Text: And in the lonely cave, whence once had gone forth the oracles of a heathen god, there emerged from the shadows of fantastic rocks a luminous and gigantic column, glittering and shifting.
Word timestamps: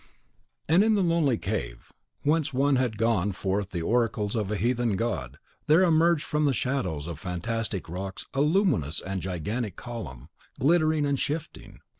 And 0.67 0.83
in 0.83 0.95
the 0.95 1.03
lonely 1.03 1.37
cave, 1.37 1.93
whence 2.23 2.51
once 2.51 2.79
had 2.79 2.97
gone 2.97 3.33
forth 3.33 3.69
the 3.69 3.83
oracles 3.83 4.35
of 4.35 4.49
a 4.49 4.55
heathen 4.55 4.95
god, 4.95 5.37
there 5.67 5.83
emerged 5.83 6.23
from 6.23 6.45
the 6.45 6.55
shadows 6.55 7.05
of 7.05 7.19
fantastic 7.19 7.87
rocks 7.87 8.25
a 8.33 8.41
luminous 8.41 8.99
and 8.99 9.21
gigantic 9.21 9.75
column, 9.75 10.29
glittering 10.59 11.05
and 11.05 11.19
shifting. 11.19 11.81